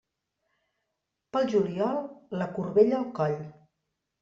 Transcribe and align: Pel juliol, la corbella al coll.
Pel 1.37 1.51
juliol, 1.51 2.01
la 2.41 2.49
corbella 2.57 3.01
al 3.03 3.09
coll. 3.23 3.39